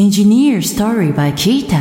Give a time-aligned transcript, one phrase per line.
[0.00, 1.78] Engineer Story by Kita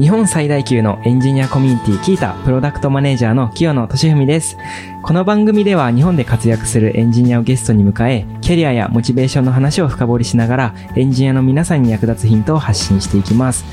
[0.00, 4.56] 日本最大級のエンジニアコミュニティキータプロダクトマネージャーの清野俊文です。
[5.00, 13.64] この番組では日本で活躍するエンジニアをゲストに迎え、キャリアやモチベーションの話を深掘りしながら、エンジニアの皆さんに役立つヒントを発信していきます。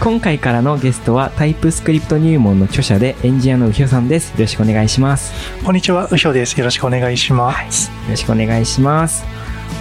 [0.00, 4.32] 今回からのゲストはタイプスクリプト入門の著者でエンジニアのうひょさんです。
[4.32, 5.32] よろしくお願いします。
[5.64, 6.58] こんにちは、うひょです。
[6.58, 7.88] よろしくお願いします。
[7.88, 9.24] よろしくお願いします。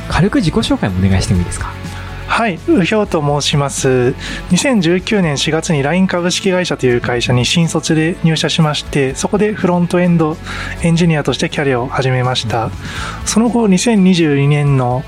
[0.07, 1.73] 軽く自己紹介もお願いしてもいいですか？
[2.29, 4.15] はい、うひょと申します。
[4.51, 10.37] 2019年4月に LINE 株式会社という会社に新卒で入社しまして、そこでフロントエンド
[10.81, 12.69] エンジニアとしてキャリアを始めました。
[13.25, 15.03] その後、2022年の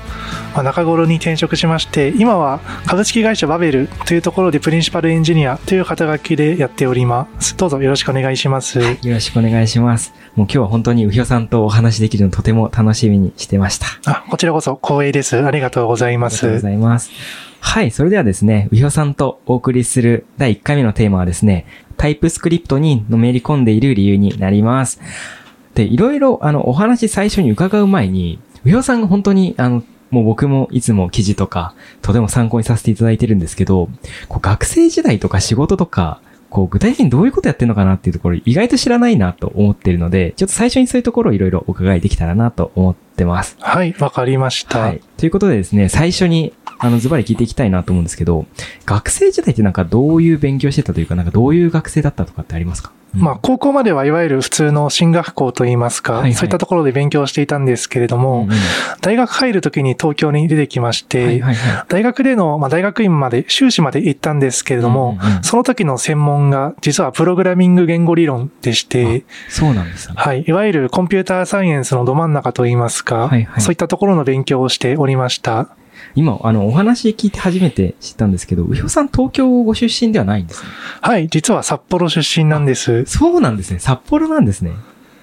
[0.54, 7.56] まあ中頃に転職しまして、今は株式会社バベルというところでプリンシパルエンジニアという肩書きでやっております。
[7.56, 8.78] どうぞよろしくお願いします。
[8.80, 10.12] よろしくお願いします。
[10.34, 13.86] もう今日は本当にうひょさんとお話できるのとても楽しみにしてました。
[14.06, 15.42] あ、こちらこそ光栄です。
[15.42, 16.70] ありがとうございますありがとうご。
[16.70, 17.11] ざいます。
[17.60, 25.00] はい、それではですね、うひょさんとお送りする第1回目のテーマはですね、タイプスクリプトにのめり込んでいる理由になります。
[25.74, 33.88] で、いろいろ、あの、お話最初に伺う前に、うひょさんが本当に、あの、もう僕もいつも記事とか、とても参考にさせていただいてるんですけど、
[34.28, 43.56] こう学生時代とか仕事とか、こう具体的にどういうことやってるのかなっていうところ意外と知らないなと思ってるので、ちょっと最初にそういうところをいろいろお伺いできたらなと思ってます。
[43.58, 44.78] はい、わかりました。
[44.80, 45.00] はい。
[45.16, 46.52] ということでですね、最初に、
[46.84, 48.44] あの、ズバリ聞いていきたいなと思うんですけど、
[48.86, 52.90] 学生時代ってなんかどういう勉強してたというか、なんかどういう学生だったとかってありますか？
[53.14, 56.34] まあ、高校まではいわゆる普通の進学校といいますか、はいはい。
[56.34, 58.48] そういったところで勉強していたんですけれどうんも、うん。
[59.02, 61.84] 大学入るときに東京に出てきまして、はいはいはい。
[61.88, 65.42] 大学での、まあ、大学院まで、修士まで行ったんですけれども、うんうんうん。
[65.42, 70.14] その時の専門が実はプログラミング言語理論でして、そうなんですね。
[70.16, 73.60] はい、いわゆるコンピューターサイエンスのど真ん中といいますか、はいはい。
[73.60, 75.68] そういったところの勉強をしておりました。
[76.14, 80.68] 今、あの、お話聞いて初めて知ったんですけど、うひょさん東京ご出身ではないんですね。
[81.00, 83.04] はい、実は札幌出身なんです。
[83.06, 83.78] そうなんですね。
[83.78, 84.72] 札幌なんですね。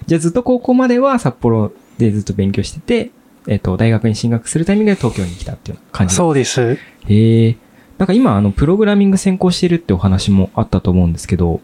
[0.06, 3.10] じゃあずっと高校までは札幌でずっと勉強してて、
[3.46, 6.78] えっ、と、大学に進学するタイミングで東京に来たっていう感じそうです。
[7.06, 7.56] へえ。
[7.98, 11.60] なんか今、あの、プログラミング専攻してるってお話もあったと思うんですけど、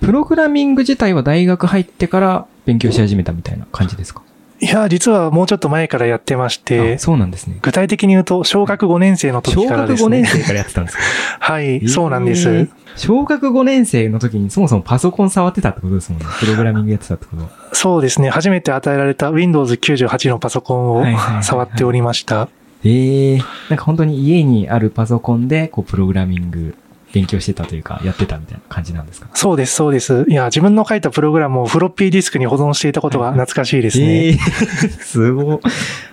[0.00, 4.22] プログラミング自体は大学入ってから勉強し始めたみたいな感じですか？
[4.60, 7.58] いや、実はもうちょっと前からやってましてあ、そうなんですね。
[7.62, 10.22] 具体的に言うと、小学5年生の時小学5からですね。
[10.22, 11.02] 年生からやってたんですか？
[11.38, 12.68] はい、そうなんです。
[12.96, 16.26] 小学5年生の時にそもそもパソコン触ってたってことですもんね。
[16.40, 17.50] プログラミングやってたってことは。
[17.72, 18.30] そうですね。
[18.30, 22.48] 初めて与えられた Windows 98のパソコンを触っておりました。
[22.84, 23.38] ええ
[23.68, 26.76] なんか本当に家にあるパソコンで、こう、プログラミング
[27.12, 29.28] 勉強してたというか、やってたみたいな感じなんですか？
[29.34, 30.26] そうです、そうです。
[30.28, 34.26] いや、自分の書いたプログラムをフロッピーディスクに保存していたことが懐かしいですね。
[34.26, 34.38] ええ
[35.00, 35.58] すごい。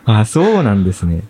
[0.05, 1.21] あ、そうなんですね。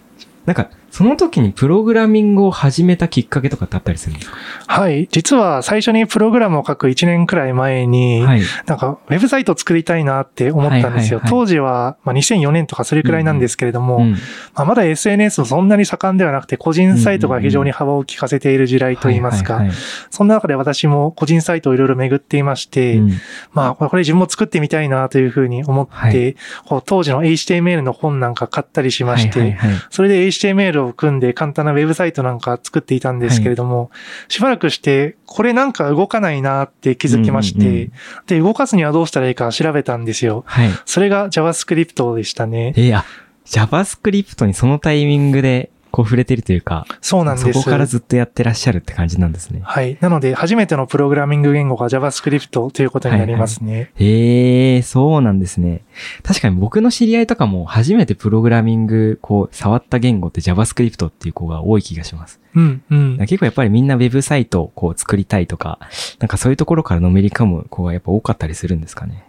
[0.45, 4.37] なんか、その時にプログラミングを始めたきっかけとかってあったりするんですか？
[4.65, 5.09] はい。
[5.11, 8.41] 実は最初にプログラムを書く1年くらい前に、はい。
[8.65, 11.19] なんか、ウェブサイトを作りたいなって思ったんですよ。
[11.19, 14.11] はいはいはい当時は、まあ、2004年とかそれくらいなんですけれども、うん。
[14.13, 14.17] ま
[14.61, 19.63] あ、まだ SNS もそんなに盛んではなくて、個人サイトが非常に幅を利かせている時代といいますか、
[20.11, 23.11] そんな中で私も個人サイトをいろいろ巡っていまして、うん。
[23.51, 26.35] まあ、これこれ自分も作ってみたいなというふうに思って、はい。
[26.65, 29.81] こう当時の HTML の本なんか買ったりしまして、はいはいはい。
[29.89, 33.91] それで HTML を組んで簡単なウェブサイトなんか作っていたんですけれども、
[34.27, 37.91] しばらくして、これなんか動かないなって気づきまして、うんうんうん
[38.27, 40.43] で、動かすにはどうしたらいいか調べたんですよ。
[40.47, 40.69] はい。
[40.85, 42.73] それが JavaScript でしたね。
[42.75, 43.05] えー、あ、
[43.45, 47.53] JavaScript にそのタイミングで、こう触れてるというか、そうなんです。
[47.53, 49.61] そこからずっとやってらっしゃるって感じなんですね。
[49.63, 49.97] はい。
[50.01, 53.91] なので、初めてのプログラミング言語が JavaScript ということになりますね。
[53.95, 55.83] へえ、そうなんですね。
[56.21, 62.41] 確かに僕の知り合いとかも初めてプログラミング、こう、触った言語って JavaScript っていう子が多い気がします。
[62.55, 63.17] うん、うん。
[63.19, 65.79] 結構やっぱりみんなウェブサイトをこう作りたいとか、
[66.19, 69.23] なんかそういうところからのめり込む子がやっぱ多かったりするんですかね。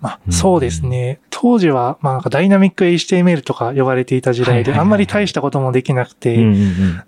[0.00, 1.20] まあ、うんそうですね。
[1.30, 6.36] 当時は、まあ、なんかダイナミック HTML とか呼ばれていた時代で、あんまり大したこともできなくて。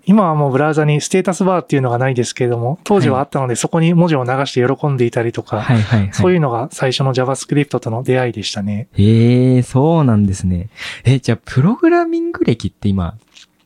[0.05, 5.65] 今はもうブラウザにステータスバーっていうのがないですけれども、当時はあったので、そこに文字を流して喜んでいたりとか。
[6.11, 8.87] そういうのが最初の JavaScript との出会いでしたね。
[8.93, 10.69] へえ、そうなんですね。
[11.05, 13.15] え、じゃあ、プログラミング歴って今、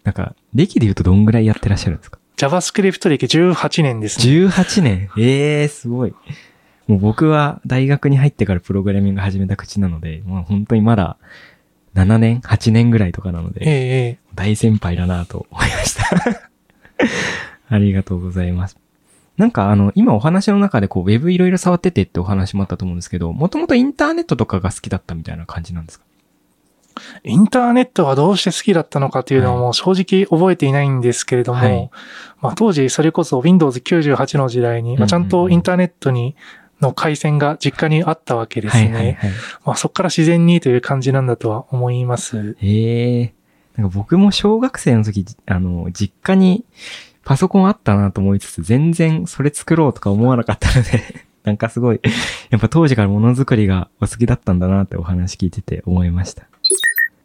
[0.04, 4.34] なんか、歴で言うとどんぐらいやってらっしゃるんですか？JavaScript 歴18年ですね。
[4.48, 5.10] 18年。
[5.18, 6.14] ええすごい。
[6.88, 11.18] もう僕は大学に入ってからプログラミング始めた口なので、もう本当にまだ
[11.96, 16.04] 7年 ?8 年ぐらいとかなのええで、ええ大先輩だなと思いました。
[17.70, 18.78] ありがとうございます。
[19.38, 26.06] なんかあの、今お話の中でこう、ウェブいろいろ触っててってお話もあったと思うんですけど、もともとインターネットとかが好きだったみたいな感じなんですか？
[27.24, 31.90] インターネットがどうして好きだったのかというのはもう正直覚えていないんですけれども、はい
[32.42, 36.36] まあ、当時それこそ Windows 98の時代に、まあ、ちゃんとインターネットに
[36.82, 38.84] の回線が実家にあったわけですね。
[38.84, 39.32] はいはいはい。
[39.66, 42.56] まあ、そこから自然にという感じなんだとは思います。
[42.60, 43.34] へえ。
[43.76, 46.66] なんか僕も小学生の時、あの、実家に
[47.24, 51.02] パソコンあったなと思いつつ、全然それ作ろうとか思わなかったので、
[51.44, 52.00] なんかすごい、
[52.50, 56.44] やっぱ当時からものづくりがお好きだったんだなってお話聞いてて思いました。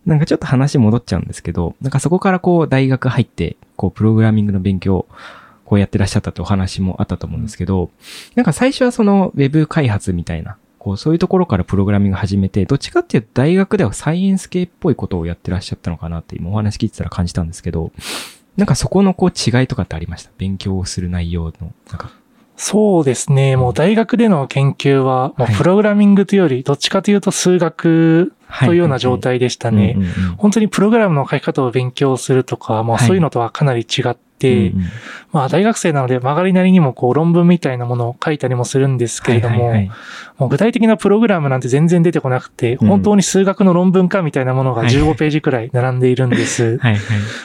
[0.07, 5.07] なんかちょっと話戻っちゃうんですけど、なんかそこからこう大学入って、こうプログラミングの勉強、
[5.69, 7.91] こうやってらっしゃったってお話もあったと思うんですけど、
[8.37, 17.93] なんか最初はそのウェブ開発みたいな、こうそういうところからプログラミング始めて、どっちかっていうと大学ではサイエンス系っぽいことをやってらっしゃったのかなって今お話聞いてたら感じたんですけど、
[18.57, 20.31] なんかそこのこう違いとかってありました？
[20.39, 21.75] 勉強をする内容の。
[21.91, 22.13] なんか、
[22.57, 23.57] そうですね。
[23.57, 29.99] もう大学での研究は、もうはいプログラミングというより、どっちかというと数学というような状態でしたね。
[30.39, 33.07] 本当にプログラムの書き方を勉強するとか、まあはい。
[33.07, 34.85] そういうのとはかなり違って、うんうん
[35.31, 39.99] まあ大学生なので曲がりなりにもこう論文みたいなものを書いたりもするんですけれども、はいはいはい
[40.39, 46.79] もう具体的なプログラムなんて全然出てこなくて、うん本当に数学の論文かみたいなものがはいはい15ページくらい並んでいるんです。
[46.79, 47.01] はいはい。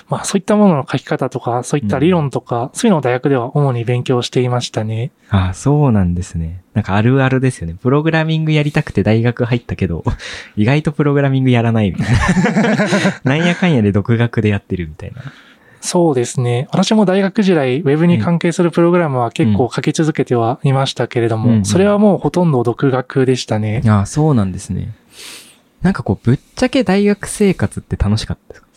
[0.09, 5.11] まあそういったものの書き方とか、そういった理論とか、そういうのを大学では主に勉強していましたね。
[5.29, 6.61] ああ、そうなんですね。
[6.73, 7.75] なんかあるあるですよね。
[7.81, 10.03] プログラミングやりたくて大学入ったけど、
[10.55, 13.21] 意外とプログラミングやらないみたいな。
[13.25, 15.23] なんやかんやで独学でやってるみたいな。
[15.85, 16.67] そうですね。
[16.71, 23.81] 私も大学時代、ウェブに関係するプログラムは結構書き続けてはいましたけれども、うんうんそれはもうほとんど独学でしたね。
[23.85, 24.93] ああ、そうなんですね。
[25.81, 28.67] なんかこう、ぶっちゃけ大学生活って楽しかったですか？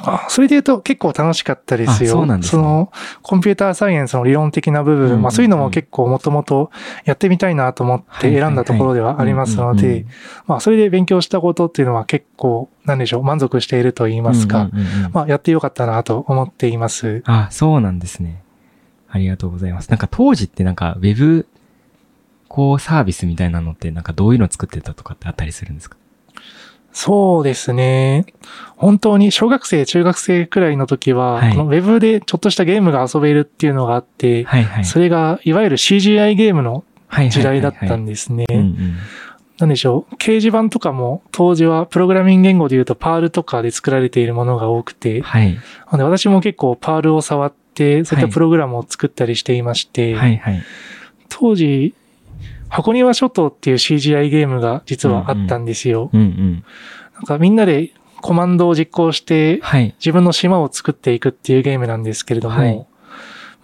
[0.00, 2.10] あそれで言うと結構楽しかったですよ。
[2.10, 2.92] あそうなんですねの、
[3.22, 6.70] コンピューターサイエンスの理論的な部分、うんうんうんまあそういうのも結構もともと
[7.04, 10.06] やってみたいなと思って選んだところではありますので、
[10.46, 17.22] まあそれで勉強したことっていうのは結構、なんでしょう、満足していると言いますか、うんうんうんうんまあやってよかったなと思っています。
[17.26, 18.42] あ、そうなんですね。
[19.10, 19.88] ありがとうございます。
[19.88, 21.46] なんか当時ってなんかウェブ、
[22.46, 25.96] こうサービスみたいなのってなんかどういうの作ってたとかってあったりするんですか？
[27.00, 28.26] そうですね。
[28.76, 34.84] 本当に小学生、中学生くらいの時は、はいこのウェブでちょっとしたゲームが遊べるっていうのがあって、はいはい。
[34.84, 38.46] それがいわゆる CGI ゲームのはい時代だったんでですね。
[39.58, 40.14] なんでしょう。
[40.16, 45.56] 掲示板とかも当時はプログラミング言語で言うとパールとかで作られているものが多くて、はい。
[45.92, 50.62] で私も結構パールを触って、そういっはいたプログラムを作ったりしていまして、はいはい。
[51.28, 51.94] 当時、
[52.68, 56.10] 箱庭諸島っていう CGI ゲームが実はあったんですよ。
[56.12, 56.64] うんうん。
[57.14, 59.94] なんかみんなでコマンドを実行して、はい。
[59.98, 62.86] 自分の島を作っていくっていうゲームなんですけれども、はい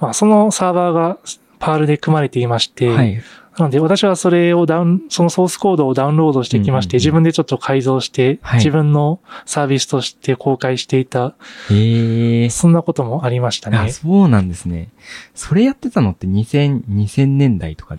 [0.00, 1.18] まあそのサーバーが
[1.58, 3.22] パールで組まれていまして、はい。
[3.56, 11.36] なので私はそれをダウン、そのソースコードをダウンロードしてきまして、うんうんうん自分でちょっと改造して、はい自分のサービスとして公開していた、
[11.70, 13.92] ええそんなこともありましたあ、ね。
[13.92, 14.90] そうなんですね。
[15.34, 17.96] それやってたのって2000、2000年代とか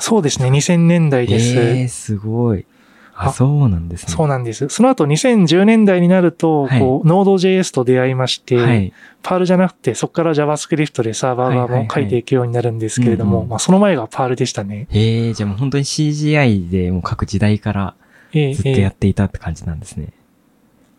[0.00, 1.58] そうですね、2000年代です。
[1.58, 2.66] ええすごい。
[3.14, 4.12] あ、あそうなんですね。
[4.14, 4.68] そうなんです。
[4.70, 8.92] その後2010年代になると、はいこう、Node.js と出会いまして、はい。
[9.22, 14.86] パールじゃなくて、そこから JavaScript でサーバー側も書いていくようになるんですけれども、まあその前がパールでしたね。
[14.90, 17.94] ええじゃあもう本当に CGI でもう各時代から
[18.32, 20.14] ええずっとやっていたって感じなんですね。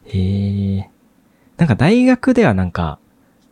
[0.05, 0.89] へえ。
[1.57, 2.99] なんか大学ではなんか、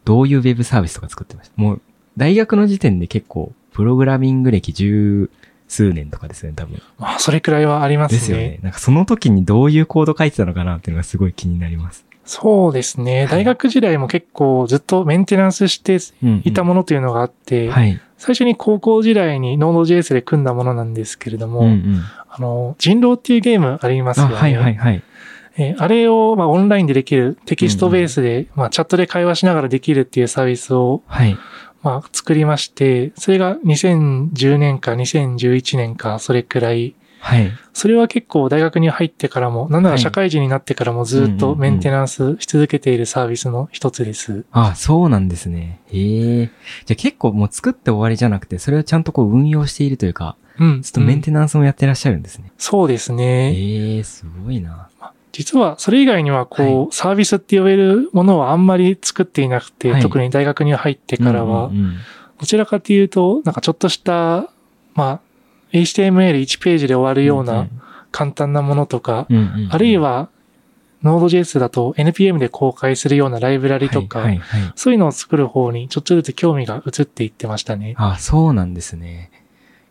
[0.06, 1.54] どういうウェブサービスとか作ってました？
[1.62, 1.81] もう、
[2.18, 5.30] 大学の時点で結構、プログラミング歴十
[5.69, 6.81] 数年とかですよね、多分。
[6.97, 8.18] まあそれくらいはありますね。
[8.18, 8.59] ですよね。
[8.61, 12.06] なんかその時にどういうコード書いてたのかなっていうのがすごい気になります。
[12.26, 13.28] そうですね。
[13.31, 16.42] 大学時代も結構ずっとメンテナンスしてうん、うん。
[16.44, 17.99] いたものというのがあって、はい。
[18.18, 22.04] 最初に高校時代に Node.js で組んだものなんですけれども、うんうん。
[22.30, 24.35] あの、人狼っていうゲームありますよあ、ね。
[24.35, 25.04] はいはいはい。
[25.57, 31.38] えーあれを、まあ、オンラインでできる、テキストベースで、まあ、チャットで会話しながらできるっていうサービスを、はい。
[31.81, 36.95] まあ、作りまして、それが2010年か2011年か、それくらい。
[37.21, 37.52] はい。
[37.74, 44.45] それは結構大学に入ってからも、なんなはいら社会人になってからもずっとうんうんうんメンテナンスし続けているサービスの一つです。
[44.52, 45.81] あ、そうなんですね。
[45.92, 46.50] へえ。
[46.86, 50.81] じゃあ結構もう作って終わりじゃなくて、それをちゃんとこう運用しているというか、うん。
[50.81, 52.52] ちょっとメンうんテナンスもやってらっしゃるんですね。
[52.57, 53.54] そうですね。
[53.54, 54.89] ええすごいな。
[55.31, 60.02] 実はそれ以外にはこう、サービスって呼べるものはあんまり作っていなくて、はい。
[60.02, 61.71] 特に大学に入ってからは、
[62.40, 64.50] どちらかというと、なんかちょっとした、
[64.95, 65.19] まあ、
[65.71, 67.68] HTML1 ページで終わるような
[68.12, 69.28] 簡単なものとか、
[69.69, 70.30] あるいは
[71.04, 74.74] Node.js だと NPM で公開するようなライブラリとか、はいはいはい。
[74.76, 77.95] そういうのを作る方にちょっとずつ興味が移っていってましたね。
[77.98, 79.31] あ、そうなんですね。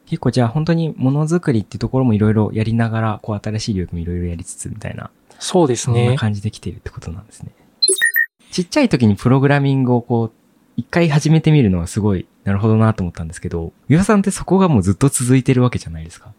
[0.07, 6.17] 結構じゃあ本当にものづくりっていうところもいろいろやりながら、こう新しい領域もいろいろやりつつみたいなそうですそんなね。
[6.17, 7.53] 感じできているってことなんですね。
[8.51, 10.33] ちっちゃい時にプログラミングをこう、
[10.77, 16.33] 一回始めてみるのはすごい、なるほどなと思ったんですけど、ゆうさんってそこがもうずっと続いてるわけじゃないですか。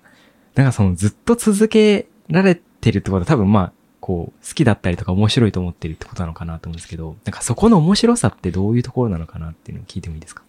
[0.56, 10.44] なんかそのずっと続けられてるってことは多分まあ、こう、好きだったりとか面白いと思ってるってことなのかなと思うんですけど、なんかそこの面白さってどういうところなのかなっていうのを聞いてもいいですか？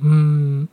[0.00, 0.68] うーん。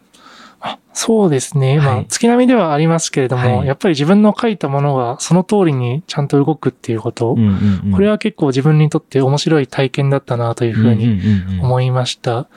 [0.62, 1.78] あそうですね。
[1.78, 3.68] まあはい、月並みではありますけれども、はい。
[3.68, 7.92] やっぱり自分の書いたものがその通りにちゃんと動くっていうこと、うんうんうん。
[7.94, 12.48] これは結構自分にとって面白い体験だったなというふうにに思いました。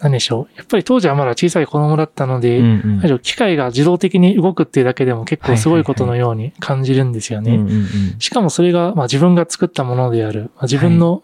[0.00, 0.56] なんでしょう？
[0.56, 3.18] やっぱり当時はまだ小さい子供だったので、うんうん。
[3.20, 7.54] 機械が自動的に動くっていうだけでも結構すごいことのように感じるんですよね。
[7.54, 7.86] うんうんうん。
[8.18, 11.22] しかもそれが、まあ、自分が作ったものである、まあ、自分の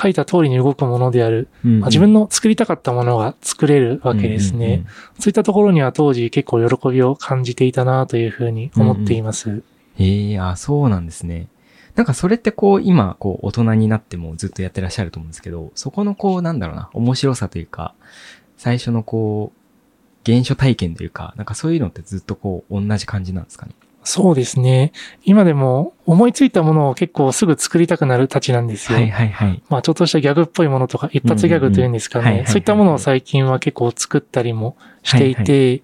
[0.00, 4.66] 書いた通りに動くものである、うんうんまあ、自分の作りたかったものが作れるわけですね。
[4.66, 4.86] うんうんうん
[5.18, 9.62] そういったところには当時結構喜びを感じていたなというふうに思っています。
[9.98, 11.48] ええあ、そうなんですね。
[11.96, 17.94] なんかそれってこう、今、こう、大人になってもずっとやってらっしゃると思うんですけど、そこのこう、なんだろうな、面白さというか、
[18.56, 19.58] 最初のこう、
[20.24, 23.72] 原初体験というか、なんかそういうのってずっとこう、同じ感じなんですかね？
[24.08, 24.92] そうですね。
[25.22, 28.98] 今でも思いついたものを結構すぐ作りたくなるたちなんですよ。
[28.98, 29.62] はいはいはい。
[29.68, 32.44] まあちょっとしたギャグっぽいものとか、一発ギャグというんですかね。
[32.46, 35.82] そういったものを最近は結構作ったりもしていはいて、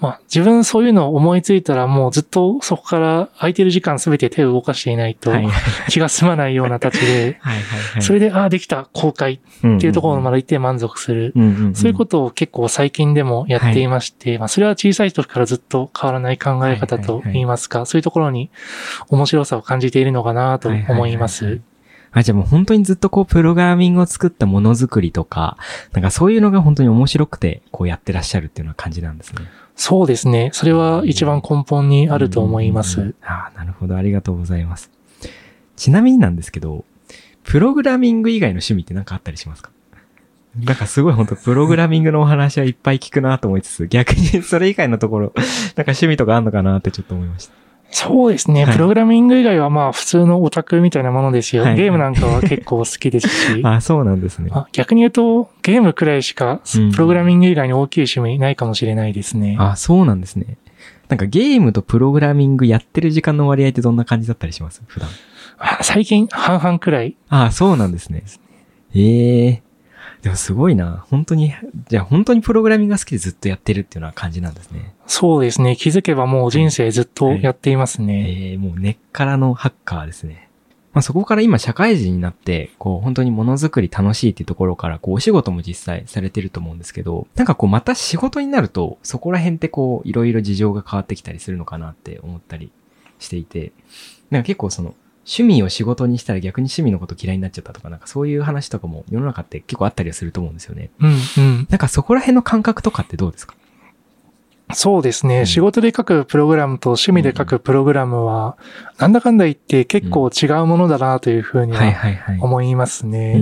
[0.00, 5.90] まあ自分そういうのを思いついたらもうずっとそこから空いてる時間すべて手を動かしていないとはいはい。
[5.90, 8.02] 気が済まないようなたちで、 はいはい。
[8.02, 9.38] それで、ああ、できた、公開っ
[9.80, 11.32] ていうところまで行って満足する。
[11.36, 18.50] うんうんうん、そういうことを結構最近でもやっていまして、まあそれは小さい時からずっと変わらない考え方と言いますか、そういうところに
[19.08, 21.60] 面白さを感じているのかなと思いまはいはいはいはすい。
[22.12, 25.56] あ、じゃあもう本当にずっとこう、プログラミングを作ったものづくりとか、
[25.92, 29.42] なんかそういうのが本当に面白くて、こうやってらっしゃるっていうような感じなんですね。
[29.76, 30.50] そうですね。
[30.52, 33.14] それは一番根本にあると思います。
[33.22, 33.96] ああ、なるほど。
[33.96, 34.90] ありがとうございます。
[35.76, 36.84] ちなみになんですけど、
[37.44, 39.70] プログラミング以外の趣味って何かあったりしますか？
[40.56, 45.44] なんかすごい本当プログラミングのお話はいっぱい聞くなと思いつつ、逆にそれ以外のところ、なんか
[45.92, 47.54] 趣味とかあんのかなってちょっと思いました。
[47.92, 48.64] そうですね。
[48.64, 51.64] はいプログラミング以外はまあ普通のオタクみたいなものですよ。
[51.64, 53.62] はいゲームなんかは結構好きですし。
[53.66, 54.50] あそうなんですね。
[54.52, 59.56] あ逆に言うと、ゲームくらいしかうん、プログラミング以外に大きい趣味ないかもしれないですね。
[59.58, 60.56] あそうなんですね。
[61.08, 64.82] なんかゲームとプログラミングやってる時間の割合ってどんな感じだったりします？
[64.86, 65.08] 普段。
[65.58, 67.16] あ最近半々くらい。
[67.28, 68.22] ああ、そうなんですね。
[68.94, 69.62] ええ
[70.22, 71.04] でもすごいな。
[71.08, 71.54] 本当に、
[71.88, 74.94] じゃあ本当にプログラミングが好きでずっとやってるっていうような感じなんですね。
[75.06, 75.76] そうですね。
[75.76, 78.50] 気づけばもう人生ずっとやっていますね。
[78.50, 80.50] ええもう根っからのハッカーですね。
[80.92, 92.72] まあそこから今社会人になって、こう本当にものづくり楽しいっていうところから、こうお仕事も実際されてると思うんですけど、なんかこうまた仕事になると、そこら辺ってこういろいろ事情が変わってきたりするのかなって思ったり
[93.18, 93.72] していて、
[94.30, 94.94] なんか結構その、
[95.30, 100.90] 趣味を仕事にしたら逆に趣味のこと嫌いになっちゃったとか、なんかそういう話とかも世の中って結構あったりはすると思うんですよね。
[100.98, 101.66] うんうん。
[101.70, 103.54] なんかそこら辺の感覚とかってどうですか？
[104.72, 105.40] そうですね。
[105.40, 108.56] うん仕事で書くプログラムと趣味で書くプログラムは、
[108.98, 111.80] なんだかんだ言って結構違うものだなというふうには。
[112.40, 113.40] 思いますね。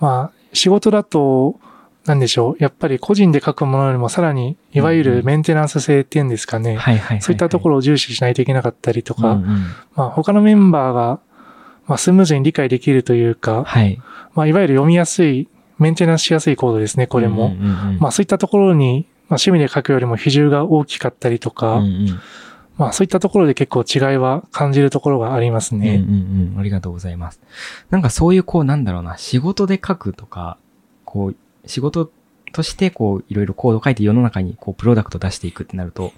[0.00, 1.60] まあ、仕事だと、
[2.06, 2.62] なんでしょう。
[2.62, 6.78] やっぱり個人で書くものよりもさらに、いわゆるメンテナンス性っていうんですかね。
[7.20, 9.48] そういったところを重視しないといけなかったりとか、うんうん
[9.94, 11.20] まあ他のメンバーが、
[11.86, 14.00] まあスムーズに理解できるというか、はい。
[14.34, 17.54] まあいわゆる読みやすい、メンテナンスしやすいコードですね、これも。
[17.98, 22.20] まあそういったところに、まあ趣味で書くよりも比重が大きかったりとか、うんうん
[22.78, 25.96] まあそういったところで結構違いは感じるところがありますね。
[25.96, 26.58] うんうんうん。
[26.58, 27.38] ありがとうございます。
[27.90, 30.56] なんかそういうこうなんだろうな、仕事で書くとか、
[31.04, 31.36] こう、
[31.66, 32.10] 仕事
[32.52, 36.12] としてこういろいろコード書いて世の中にこうプロダクト出していくってなると、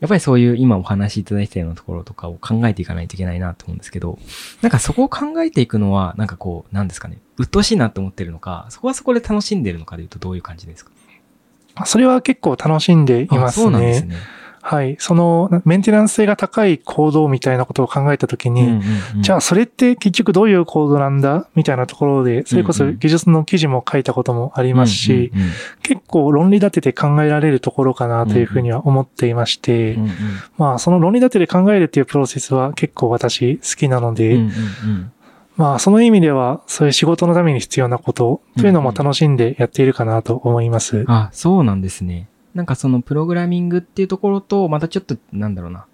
[0.00, 4.18] やっぱりそういう今お話しいただいたようなところとかを考えていかないといけないなと思うんですけど、
[4.60, 10.90] なんかそこを考えていくのは、なんかこう、なんですかね、鬱陶しいなと思ってるのか、そこはそこで楽しんでるのかでいうとどういう感じですか？
[11.86, 14.16] それは結構楽しんでいますあそうなんですね。
[14.62, 14.68] ね。
[14.68, 14.96] はい。
[14.98, 25.52] そのメンテナンス性が高いコードみたいなことを考えたときに、うんうんうんじゃあそれって結局どういうコードなんだみたいなところで、それこそ技術の記事も書いたこともありますし、うんうんうん
[25.82, 30.10] 結構論理立てて考えられるところかなというふうには思っていまして、うんうん
[30.56, 35.12] まあその論理立てで考えるっていうプロセスは結構私好きなので、うんうんうん
[35.56, 41.04] まあその意味ではそういう仕事のために必要なことというのも楽しんでやっているかなと思います。
[41.08, 42.28] あ、そうなんですね。
[42.54, 45.86] なんかそのプログラミングっていうところと、またちょっと、なんだろうな。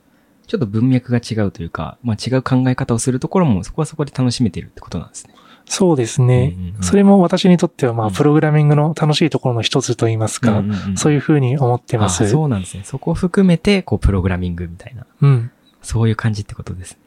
[0.46, 5.34] ちょっと文脈が違うというか、まあ違う考え方をするところも、そこはそこで楽しめてるってことなんですね。
[5.66, 6.78] そうですねうんうんう。
[6.80, 10.64] んそれも私にとってはまうんあプログラミングの楽しいところの一つといいますか、
[10.96, 12.24] そういいうふうに思ってます。
[12.24, 12.84] あそうなんですね。
[12.84, 15.50] そこを含めて、こう、プログラミングみたいな、うん。
[15.82, 16.98] そういう感じってことですね。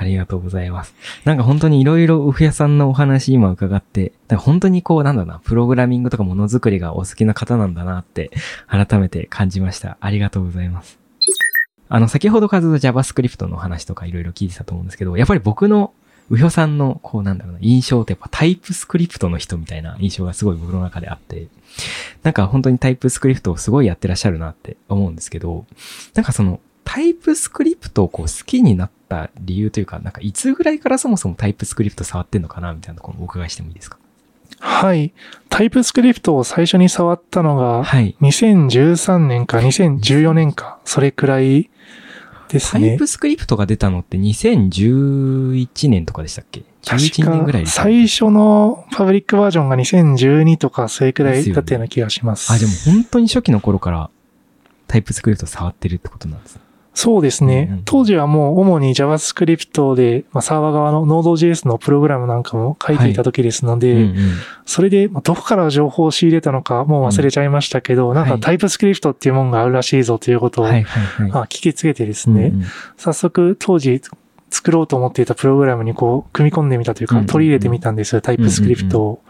[0.00, 0.94] ありがとうございます。
[1.26, 8.30] なんか本当にいろいろウフ屋さんのお話今伺って、本当にこうなんだな、プログラミングとかものづくりがお好きな方なんだなって
[8.66, 9.98] 改めて感じました。
[10.00, 10.98] ありがとうございます。
[11.90, 15.92] あの、先ほどからずっと JavaScript の話とかいろいろ聞いてたと思うんですけど、やっぱり僕の
[16.30, 21.48] ウヒョさんのこうなんだろうな、印象ってやっぱタイプスクリプトの人みたいな印象がすごい僕の中であって、
[22.22, 25.66] なんか本当にタイプスクリプトをすごいやってらっしゃるなって思うんですけど、
[26.14, 26.58] なんかその
[26.92, 33.98] タイプスクリプトをこう好きになった理由というか、なんかいつぐらいからそもそもタイプスクリプト触ってんのかなみたいなところをお伺いしてもいいですか？
[34.58, 35.12] はい。
[35.48, 38.16] タイプスクリプトを最初に触ったのが、はい。
[38.20, 41.70] 2013年か2014年か、それくらい
[42.48, 42.88] ですね。
[42.88, 47.90] タイプスクリプトが出たのって2011年とかでしたっけ ?11 確年ぐらいでかしたっけ？
[47.92, 52.52] 最初のパブリックバージョンが2012とかそれくらいだったような気がします。
[52.52, 54.10] あ、でも本当に初期の頃から
[54.88, 56.62] タイプスクリプト触ってるってことなんですね。
[56.92, 57.68] そうですね。
[57.70, 57.82] うんうん。
[57.84, 64.16] 当時はもう主に JavaScript で、まあ、サーバー側の Node.js のプログラムなんかも書いていた時ですので、うんうん。
[64.66, 71.30] それで、まあどこから情報を仕入れたのかもう忘れちゃいましたけど、なんかはいタイプスクリプトっていうもんがあるらしいぞということを、はいはいはい。
[71.30, 72.66] まあ聞きつけてですね、うんうん。
[72.96, 74.00] 早速当時
[74.50, 79.22] 作ろうと思っていたプログラムにこう組み込んでみたというか取り入れてみたんですよ、タイプスクリプトを。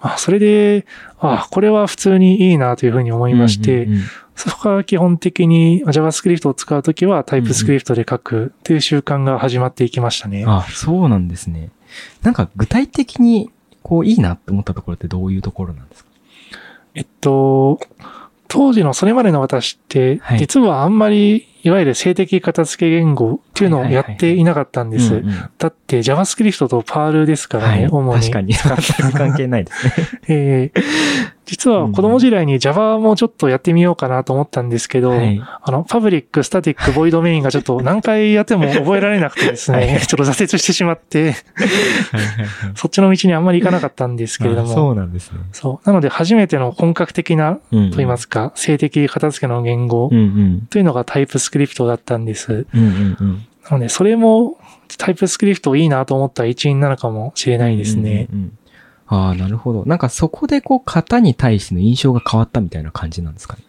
[0.00, 0.86] まあそれで、
[1.18, 3.88] あこれは普通にいいなというふうに思いまして、
[4.36, 10.44] そこから基本的に JavaScript を使うときはタイプスクリプトで書くっていう習慣が始まっていきましたね。
[10.46, 11.70] あ、そうなんですね。
[12.22, 13.50] なんか具体的に
[13.82, 16.10] こういいなって思ったところってどういうところなんですか？
[16.94, 17.80] えっと、
[18.50, 25.22] 当時のそれまでの私ってはい、実はあんまり、いわゆる静的片付け言語っていうのをやっていなかったんです。
[25.58, 27.86] だって JavaScript と Perl ですからね、はい。
[27.88, 28.20] 主に。
[28.20, 28.54] 確かに。
[29.14, 29.92] 関係ないですね。
[30.28, 30.82] えー
[31.50, 35.42] 実は子供時代に Java もちょっとやってみようかなと思ったんですけど、はい。
[35.42, 45.38] あの、パブリック、スタティック、ボイドメインがちょっと何回やっても覚えられなくてです はいね、ちょっと挫折してしまって、はいはいはいそっちの道にあんまり行かなかったんですけれども、あそうなんですね。
[45.50, 45.88] そう。
[45.88, 50.66] なので初めての本格的な、うんと言いますか、性的片付けの言語うんうん。
[50.70, 52.66] というのがタイプスクリプトだったんです。
[52.72, 53.46] うんうんうん。
[53.68, 54.56] なので、それも
[54.98, 58.28] タイプスクリプトいいなと思った一因なのかもしれないですね。
[58.32, 58.52] うんうんうん。
[59.10, 59.84] ああ、なるほど。
[59.84, 63.62] なんかそこでこう型に対しての印象が変わったみたいな感じなんですかね？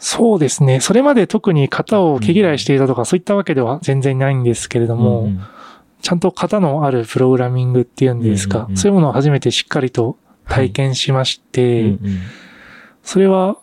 [0.00, 0.80] そうですね。
[0.80, 5.40] それまで特に型を毛嫌いしていたとか、そういったわけでは全然ないんですけれども、うんうん
[6.02, 10.16] ちゃんと型のあるプログラミングっていうんですか、うんうんうんそういうものを初めてしっかりと
[10.48, 11.98] 体験しまして、うんうん
[13.02, 13.58] それは、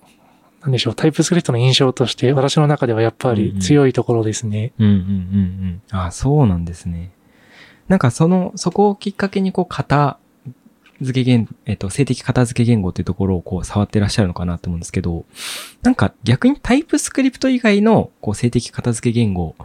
[0.62, 4.72] なんでしょう、タイプスクリプトの印象として、私の中ではやっぱり強いところですね。
[4.78, 6.00] うんうんうんうん。
[6.00, 7.12] あ、そうなんですね。
[7.88, 10.20] なんかその、そこをきっかけにこう、型
[11.02, 15.26] 付け言、えっと、性的型付け言語っていうところをこう、触ってらっしゃるのかなと思うんですけど、
[15.84, 19.56] なんか逆にタイプスクリプト以外の、こう、性的型付け言語、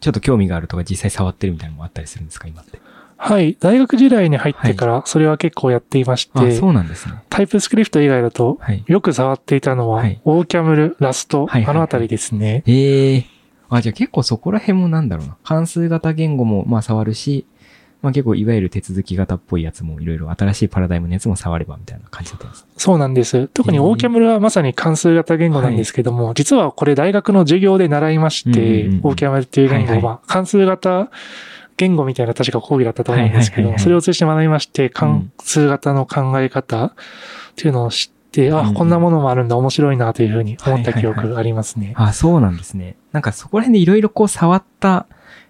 [0.00, 2.80] ちょっと興味があるとか実際触ってるみたいなのもあったりするんですか、今って？
[3.18, 3.56] はい。
[3.58, 7.14] 大学時代に入ってから、それは結構やっていましあ、て、そうなんですね。
[7.30, 8.84] タイプスクリプト以外だと、はい。
[8.86, 12.62] よく触っていたのは、はいオーキャムル、ラスト、はいはいはいあのあたりですね。
[12.66, 13.26] ええ
[13.70, 15.36] あ、じゃあ結構そこら辺もなんだろうな。
[15.42, 17.46] 関数型言語もまあ触るし、
[18.02, 22.66] まあ結構いわゆる手続き型っぽいやつもいろいろ新しいパラダイムのやつも触ればみたいな感じだったんです。
[22.76, 23.48] そうなんです。
[23.48, 31.10] 特にオーキャムルはまさに関数型言語なんですけども、実はこれ大学の授業で習いまして、オーキャムルっていう言語は、関数型
[31.76, 36.92] 言語みたいな確か講義だったと思うんですけど、はいはいはいはいそれを通じて学びまして、関数型の考え方っ
[37.56, 41.92] ていうのを知って、あ、うんうんこんなものもあるんだ、面白いなというふうに思った記はいはい憶がありますね。
[41.96, 42.96] あ、そうなんですね。
[43.12, 45.06] なんかそこら辺でいろいろこう触った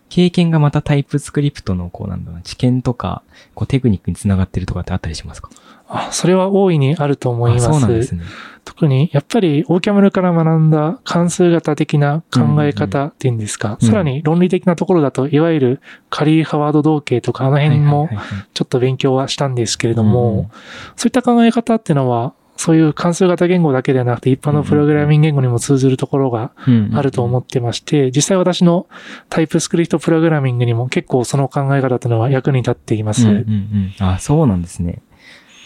[0.08, 3.22] 経験がまたタイプスクリプトのこうなんだろうな、知見とか、
[3.54, 5.50] こうテクニックにつながってるとかってあったりしますか？
[5.88, 7.64] あそれは大いにあると思いまあす。
[7.66, 8.22] そうなんですね。
[8.64, 13.88] 特に、やっぱり、オーキャムルから学んだ関数型的な考え方っていうんですか、うん。
[13.88, 18.08] さらに論理的なところだと、いわゆるカリー・ハワード統計とか、あの辺も
[18.54, 20.50] ちょっと勉強はしたんですけれどうんうんも、
[20.96, 26.52] そういった考え方っていうのは、そういう関数型言語だけではなくて、一般のプログラミング言語にも通ずるところが
[26.94, 28.86] あると思ってまして、実際私の
[29.28, 33.26] タイプスクリプトプログラミングにも結構その考え方っていうのは役に立っています。
[33.26, 33.94] うんうんうん。
[33.98, 35.02] あ、そうなんですね。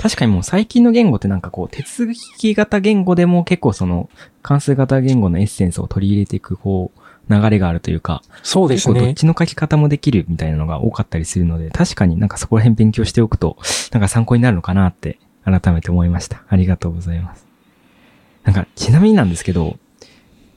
[0.00, 4.08] 確かにもう最近の言語ってなんかこう、手続き型言語でも結構その、
[4.42, 7.00] 関数型言語のエッセンスを取り入れていく、こう、
[7.30, 8.94] 流れがあるというか、そうですね。
[8.94, 13.58] 結構どっちの書き方もできるみたいなのが多かったりするので、確かになんかそこら辺勉強しておくと、
[13.92, 16.42] なんか参考になるのかなって、改めて思いました。
[16.48, 17.46] ありがとうございます。
[18.44, 19.78] なんか、ちなみになんですけど、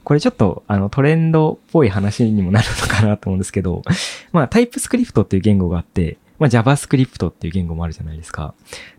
[0.04, 3.84] これちょっと、あの、トレンドっぽい話にもなるのかなと思うんですけど、
[4.32, 8.54] まあ、タイプスクリプトっていう言語があって、まあ、JavaScript っていう言語もあるじゃないですか。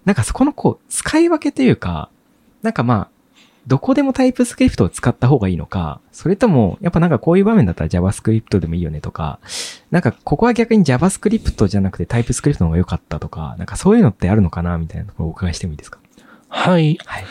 [0.05, 2.11] なんかそこのこう、使い分けというか、
[2.63, 3.14] なんかまあ、
[3.67, 9.39] どこでもタイプスクリプトを使った方がいいのか、それとも、やっぱなんかこういう場面だったら JavaScript でもいいよねとか、
[9.91, 15.99] なんかここは逆に JavaScript じゃなくてタイプスクリプトの方が良かったとか、なんかそういうのってあるのかなみたいなところをお伺いしてもいいですか？
[16.49, 16.99] はい。
[17.07, 17.25] はい。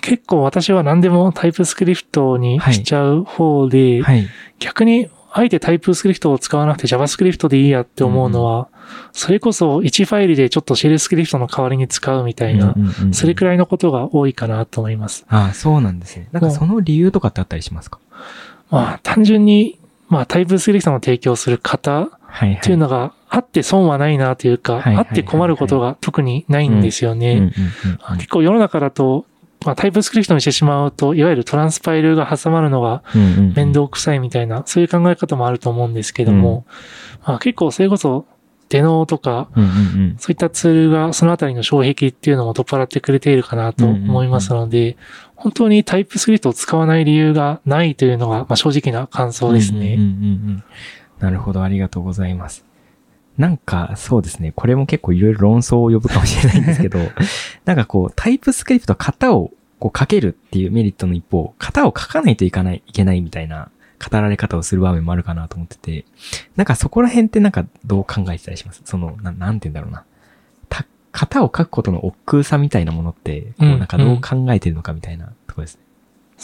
[0.00, 4.26] 結構私は何でもタイプスクリプトにしちゃう方で、はい。
[4.58, 8.68] 逆に、あえてタイプスクリプトを使わなくて JavaScript でいいやって思うのは、
[9.12, 12.74] それこそ1ファイルでちょっとシェルスクリプトの代わりに使うみたいな、
[13.12, 13.56] それくらい。
[13.56, 15.24] のことが多いかなと思います。
[15.28, 16.28] ああ、そうなんですね。
[16.32, 17.98] なんかその理由とかってあったりしますか？
[18.70, 22.08] まあ、単純に、まあ、タイプスクリプトの提供する方。
[22.32, 27.52] っていうのがあって損はないなというか、あって困ることが特にないんですよね。
[28.16, 29.26] 結構世の中だと、
[29.64, 33.54] まあ、タイプスクリプトにしてしまうと、いわゆるトランスパイルが挟まるのがうんうんうん。
[33.54, 36.66] 面倒くさいみたいな、そういう考え方もあると思うんですけども、
[37.26, 38.26] まあ、結構それこそ、
[38.68, 39.72] デノーとか、うんうんう
[40.14, 40.16] ん。
[40.18, 44.96] そういったツールがそのあたりの障壁っていうのも取っ払ってくれているかなと思いますので、
[45.36, 49.94] 本当にタイプスクリプトを使わない理由がないというのが、まあ、正直な感想ですね。
[49.94, 50.16] うんうんうんう
[50.52, 50.64] ん。
[51.18, 52.64] なるほど、ありがとうございます。
[53.42, 54.52] なんか、そうですね。
[54.54, 57.00] これも結構いろいろ論争を呼ぶかもしれないんですけど、
[57.66, 59.50] なんかこう、タイプスクリプト型を
[59.80, 66.04] こう書けるっていうメリットの一方、型を書かないといかない、いけないみたいな語られ方をする場面もあるかなと思ってて、
[66.54, 70.04] なんかそこら辺ってなんかどう考えてたりしますその、ななんて言うんだろうな。
[70.68, 75.80] た型を書くことの億劫さみたいなものって、こううんなんかどう考えてるのかみたいなところですね。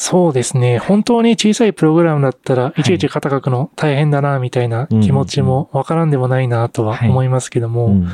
[0.01, 0.79] そうですね。
[0.79, 2.85] 本当に小さいプログラムだったら、い。
[2.85, 8.09] ちいち型書くの大変だな、みたいな気持ちもわからんでもないなとは思いますけども、うん。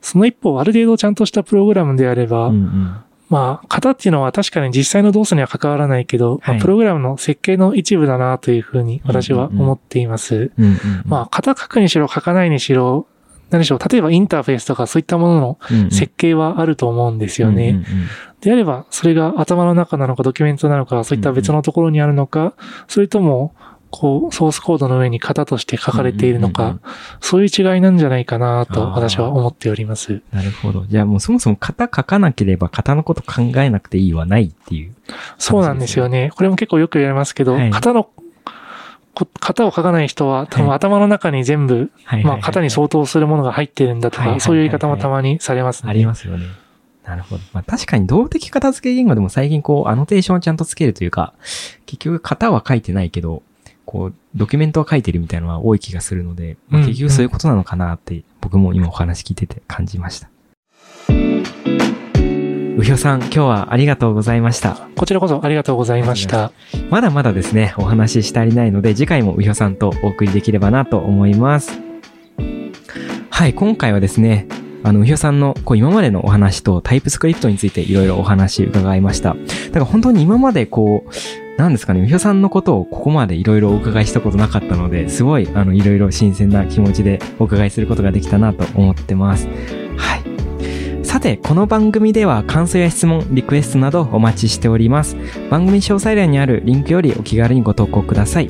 [0.00, 2.96] その一方、ある程度ちゃんとしたプログラムであれば、うんうん。
[3.28, 10.50] まあ、型っていうのは確かに実際の動作には関わらないけど、まあはいプログラムの設計の一部だなというふうに私は思っています。
[11.06, 13.06] まあ、型書くにしろ書かないにしろ、
[13.50, 17.84] 何でしょう、例えばインターフェースとかそういったものの設計はあると思うんですよね。
[18.40, 22.54] であれば、それが頭の中なのかドキュメントなのか、そういった別のところにあるのか、
[22.88, 23.54] それとも、
[23.90, 26.78] こう、ソースコードの上に型として書かれているのか、
[27.20, 30.22] そういう違いなんじゃないかなと私は思っております。
[30.32, 30.86] なるほど。
[30.86, 34.94] じゃあもうそもそも型書かなければ型のこと考えなくていいはないっていう。
[35.38, 36.30] そうなんですよね。
[36.36, 38.10] これも結構よく言われますけど、はい型の、こ
[39.40, 45.90] 型を書かない人は多分はい頭の中に全部、はいまあ型に相当するものが入ってるんだとか、そういう言い方もたまにされますね。
[45.90, 46.46] ありますよね。
[47.04, 47.42] なるほど。
[47.52, 51.34] まあ確かに動的片付け言語でも最近こうアノテーションをちゃんとつけるというか、
[51.86, 53.42] 結局型は書いてないけど、
[53.84, 60.28] こうドキュメントは書いてるみたいなのは多い気がするので、まあうん結局そういうことなのかなって僕も今お話聞いてて感じました。
[60.28, 60.30] う
[62.78, 64.88] ひょさん、今日はありがとうございました。
[64.96, 66.52] こちらこそありがとうございました。
[66.88, 71.78] まだまだですね、お話しし足りないので、次回もうひょさんとお送りできればなと思います。
[73.28, 74.46] はい、今回はですね、
[74.82, 79.34] あの、うひょさんの、こう、今までのお話とタイプスクリプトについていろいろお話伺いました。
[79.34, 89.48] だから本当に今までこう、なんですかね、うひょさんのことをここまでいろいろお伺いしたことなかったので、すごい、あの、いろいろ新鮮な気持ちでお伺いすることができたなと思ってます。
[89.96, 90.39] はい。
[91.10, 95.16] さて、この番組では感想や質問、リクエストなどお待ちしております。
[95.50, 98.48] 番組詳細欄にあるリンクよりお気軽にご投稿ください。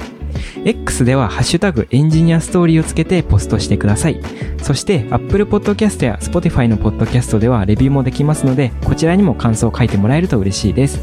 [0.66, 4.20] X ではハッシュタグエンジニアストーリーをつけてポストしてください。
[4.62, 11.00] そして Apple Podcast や Spotify の Podcast ではレビューもできますので、こちらにも感想を書いてもらえると嬉しいです。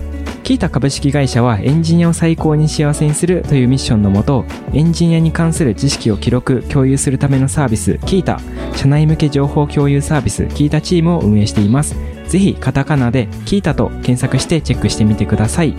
[0.48, 8.40] キータ株式会社はエンジニアを最高に幸せにするというミッションのもと、エンジニアに関する知識を記録、共有するためのサービス、キータ、
[8.74, 11.98] 社内向け情報共有サービス、キータチームを運営しています。
[12.30, 15.76] ぜひ、カタカナでキータと検索してチェックしてみてください。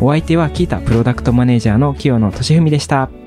[0.00, 3.17] お相手はキータプロダクトマネージャーの清野俊文でした。